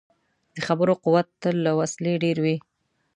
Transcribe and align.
د 0.55 0.57
خبرو 0.67 0.93
قوت 1.03 1.27
تل 1.41 1.55
له 1.65 1.71
وسلې 1.79 2.13
ډېر 2.23 2.37
وي. 2.43 2.55